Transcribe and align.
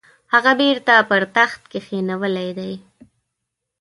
هغه 0.33 0.51
بیرته 0.59 0.93
پر 1.09 1.23
تخت 1.35 1.61
کښېنولی 1.71 2.49
دی. 2.57 2.73